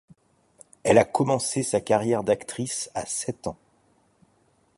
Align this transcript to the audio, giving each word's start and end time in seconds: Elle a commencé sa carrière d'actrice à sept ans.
Elle 0.81 0.97
a 0.97 1.05
commencé 1.05 1.61
sa 1.61 1.79
carrière 1.79 2.23
d'actrice 2.23 2.89
à 2.95 3.05
sept 3.05 3.45
ans. 3.45 3.57